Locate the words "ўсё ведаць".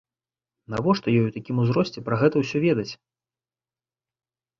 2.45-2.87